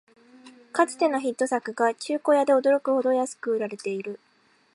[0.73, 4.19] かつてのヒット作が中古屋で驚くほど安く売られてる